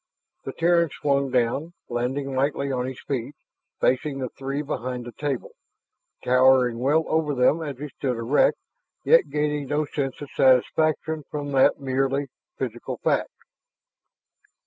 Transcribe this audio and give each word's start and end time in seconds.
The 0.45 0.53
Terran 0.53 0.89
swung 0.89 1.29
down, 1.29 1.73
landing 1.87 2.33
lightly 2.35 2.71
on 2.71 2.87
his 2.87 2.99
feet, 3.01 3.35
facing 3.79 4.17
the 4.17 4.29
three 4.29 4.63
behind 4.63 5.05
the 5.05 5.11
table, 5.11 5.51
towering 6.23 6.79
well 6.79 7.03
over 7.07 7.35
them 7.35 7.61
as 7.61 7.77
he 7.77 7.89
stood 7.89 8.17
erect, 8.17 8.57
yet 9.03 9.29
gaining 9.29 9.67
no 9.67 9.85
sense 9.85 10.19
of 10.21 10.31
satisfaction 10.31 11.23
from 11.29 11.51
that 11.51 11.79
merely 11.79 12.29
physical 12.57 12.97
fact. 13.03 13.29